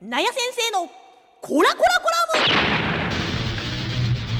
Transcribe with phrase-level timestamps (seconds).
[0.00, 0.88] なや先生の
[1.40, 2.52] コラコラコラム。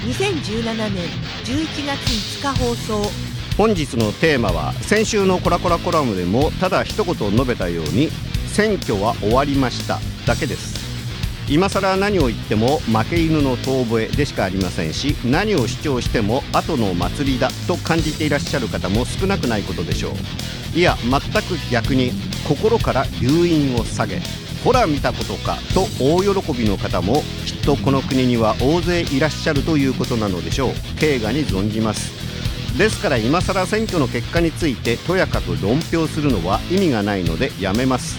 [0.08, 1.08] 2017年
[1.44, 1.98] 11月
[2.40, 3.10] 5日放送。
[3.56, 8.08] 本日のテーマは先週のコラコラコラムでもただ一言述べたように
[8.46, 9.98] 選挙は終わりました。
[10.29, 10.79] だけです。
[11.49, 20.12] 今更何を言っても負け犬の遠吠えでしかありませんし何を主張しても後の祭りだと感じていらっしゃる方も少なくないことでしょ
[20.74, 20.78] う。
[20.78, 22.12] いや全く逆に
[22.46, 24.20] 心から留飲を下げ。
[24.69, 30.73] ほら見たことかと大喜びの方もきっとこの国には大勢いらっしゃるということなのでしょう。
[31.01, 32.12] 敬賀に存じます。
[32.77, 38.19] ですから今更選挙の結果についてとやかく論評するのは意味がないのでやめます。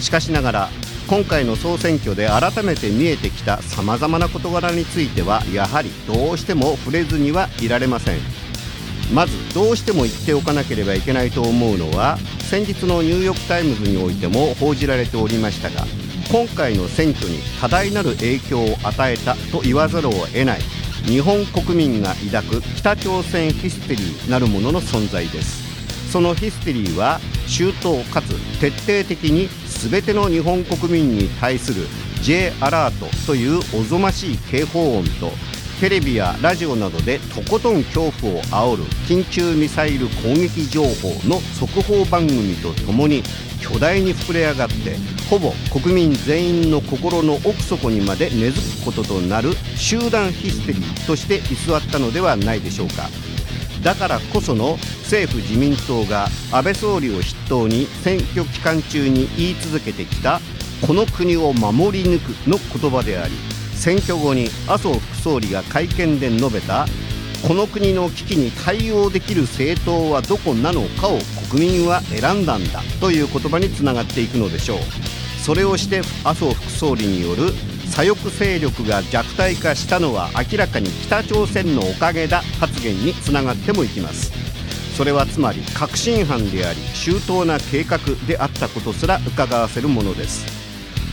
[0.00, 0.68] しかしながら
[1.06, 8.43] 今回の総選挙で改めて見えてきたさまざまな事柄についてはやはりどうしても触れずにはいられません。
[9.14, 12.18] まずどうしても言っておかなければいけないと思うのは
[12.50, 15.86] 先日のニューヨーク・タイムズにおいても報じられておりましたが
[16.30, 20.60] 今回の選挙に多大なる影響を与えたと言わざるを得ない
[21.06, 25.64] 日本国民が抱く北朝鮮ヒステリーなるものの存在です。
[26.10, 28.28] そのヒステリーは周到かつ
[28.60, 29.48] 徹底的に
[29.90, 31.86] 全ての日本国民に対する
[32.22, 35.32] J アラートというおぞましい警報音と
[35.80, 43.22] テレビやラジオなどでとことん恐怖を煽る緊急ミサイル攻撃情報の速報番組とともに
[43.60, 44.96] 巨大に膨れ上がって
[45.28, 53.08] ほぼ国民全員の心の奥底にまで根付くこととなる集団ヒステリーとして居座ったのではないでしょうか。
[53.82, 60.40] だからこその政府自民党が安倍総理を筆頭に選挙期間中に言い続けてきた
[60.86, 63.34] この国を守り抜くの言葉であり
[63.74, 66.84] 選挙後に麻生副総理が会見で述べた
[67.48, 71.18] この国の危機に対応できる政党はどこなのかを
[71.50, 74.78] 国民は選んだんだという言葉につながっていくのでしょう。
[75.42, 77.52] それをして麻生副総理による
[77.86, 84.30] 左翼勢力が弱体化したのは明らかに北朝鮮のおかげだ発言につながってもいきます。
[84.96, 90.44] それはつまり確信犯であり周到な計画であったことすら伺わせるものです。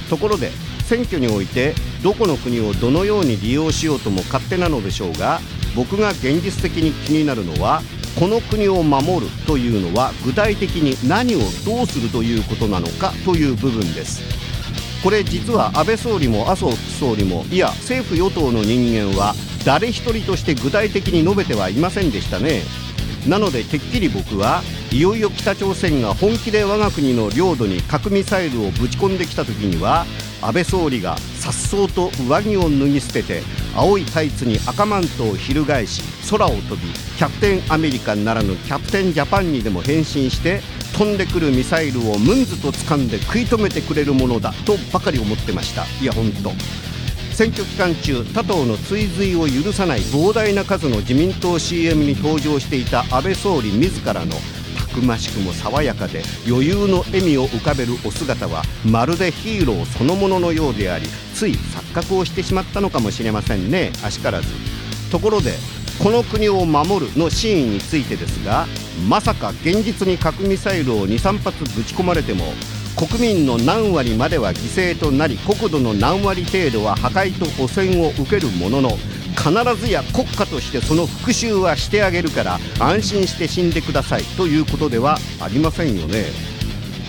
[0.09, 0.51] ところで
[0.91, 5.39] 選挙においてどこの国をどのように利用しようとも勝手なのでしょうが
[5.73, 7.81] 僕が現実的に気になるのは
[8.19, 14.21] この国を守るというのは具体的に何をどうするということなのかという部分です。
[15.01, 19.33] これ実は安倍総理も麻生副総理もいや政府与党の人間は
[19.65, 22.63] 誰一人として具体的に述べてはいませんでしたね。
[23.25, 30.05] なのでてっきり僕はいよいよ北朝鮮が本気で我が国の領土に核ミサイルをぶち込んできた時には
[30.41, 33.41] 安倍総理が颯爽と上着を脱ぎ捨てて
[33.75, 36.81] 青いタイツに赤マントを翻し空を飛び
[37.17, 40.61] キャプテンアメリカならぬキャプテンジャパンにでも変身して
[40.97, 45.85] 飛んでくるミサイルをムンズと掴んで食い止めてくれるものだとばかり思ってました。
[46.01, 46.51] いや本当。
[47.33, 54.35] 選挙期間中他党の追随を許さない膨大な数の自民党 CM に登場していた安倍総理自らの
[54.91, 63.91] くましくも爽やかで余裕の笑みを浮かべるお姿はまるでヒーローそのもののようでありつい錯覚をしてしまったのかもしれませんね。
[64.03, 64.47] あしからず。
[65.11, 65.53] ところで
[66.01, 68.65] この国を守るの真意についてですが
[69.07, 72.45] まさか現実に核ミサイルを23発ぶち込まれても
[72.95, 78.89] 国民の何割までは犠牲となり国土の何割程度は破壊と汚染を受けるものの
[79.41, 86.25] 必ずや国家としてその復讐はしてあげるから安心して死んでくださいということではありませんよね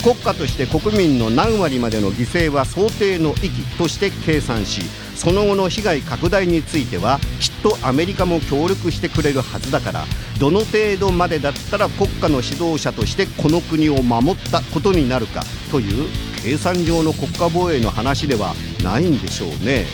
[0.03, 4.83] 国家として国民の何割までの犠牲は想定の域として計算し
[5.15, 10.05] その後の被害拡大についてはきっとアメリカも協力してくれるはずだから
[10.41, 16.09] どの程度までだったら国家の指導者としてこの国を守ったことになるかという
[16.43, 19.85] 計算上の国家防衛の話ではないんでしょうね。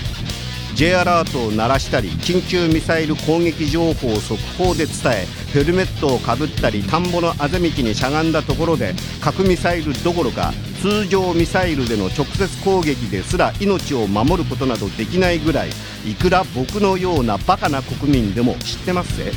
[0.75, 15.71] J アラートを鳴らしたり緊急ミサイル攻撃情報を速報で伝えヘルメットをかぶったり田んぼのあぜ道にしゃがんだところで核ミサイルどころか通常ミサイルでの直接攻撃ですら命を守ることなどできないぐらい
[16.07, 19.33] いくら僕のようなバカな国民でも知ってますぜ。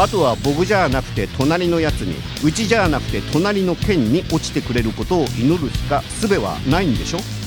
[0.00, 2.14] あとは僕じゃなくて隣のやつに
[2.46, 7.37] うちじゃなくて隣の県に落ちてくれることを祈るしか術はないんでしょ？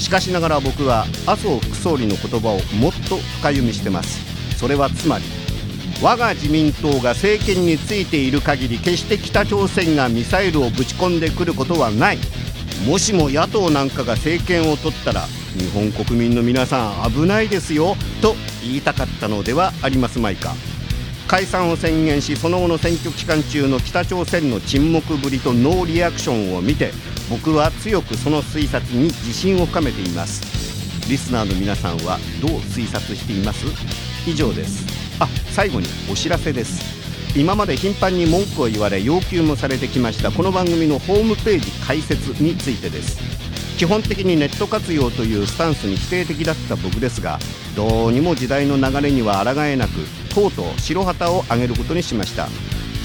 [0.00, 4.18] しかしながら僕は麻生副総理の言葉をもっと深読みしてます。
[4.56, 5.24] それはつまり
[6.02, 12.18] 我が自民党が政権についている限り決して北朝鮮がミサイルをぶち込んでくることはない。
[12.86, 20.54] もしも野党なんかが政権を取ったら日本国民の皆さん危ないですよと言いたかったのではありますまいか。
[21.30, 26.90] 解散を宣言しその後の選挙期間中の北朝鮮の沈黙ぶりとノーリアクションを見て
[27.30, 31.08] 僕は強くその推察に自信を深めています。
[31.08, 33.64] リスナーの皆さんはどう推察しています？
[34.28, 34.84] 以上です。
[35.20, 36.82] あ最後にお知らせです。
[37.38, 43.20] 今まで頻繁に文句を言われ要求もされてきましたこの番組のホームページ開設についてです。
[43.78, 47.38] 基本的にネット活用というスタンスに否定的だった僕ですが
[47.76, 49.92] どうにも時代の流れには抗えなく
[50.30, 52.48] とうとう白旗を上げることにしました。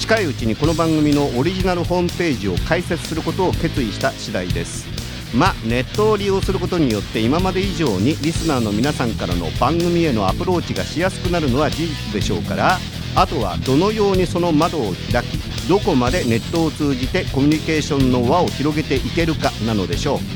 [0.00, 4.86] 近いうちにこの番組のオリジナルホームページを開設することを決意した次第です。
[5.34, 12.78] まネットを利用することによって今まで以上にリスナーの皆さんからの番組へのアプローチがしやすくなるのは事実でしょうから
[13.16, 15.38] あとはどのようにその窓を開き
[15.68, 20.35] どこまでネットを通じてコミュニケーションの輪を広げていけるかなのでしょう。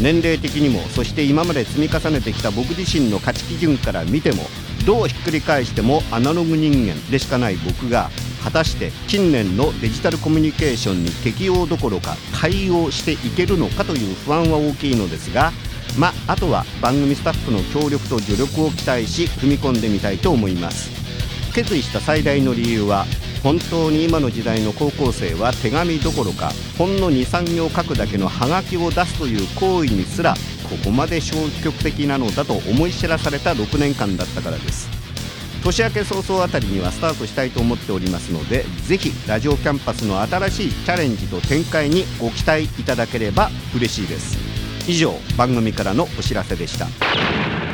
[0.00, 4.44] 年齢的にもそして今まで積み重ねてきた僕自身の価値基準から見ても
[4.86, 8.10] どうひっくり返してもアナログ人間でしかない僕が
[8.44, 15.50] 果たして近年のデジタルコミュニケーションに適応どころか対応していけるのかという不安は大きいのですが
[15.98, 20.96] まああとは番組スタッフの協力と助力を期待し踏み込んでみたいと思います。
[21.56, 23.06] 決意した最大の理由は
[23.42, 30.34] 本当に今の時代の高校生は手紙どころかほんの23行書くだけのハガキを出すという行為にすら
[30.68, 34.88] ここまで消極的なのだと思い知らされた6年間だったからです。
[35.62, 44.38] 年明け早々あたりにはスタートしたいと思っておりますのでぜひラジオキャンパスの新しいチャレンジと展開にご期待いただければ嬉しいです。
[44.88, 47.65] 以上番組からのお知らせでした。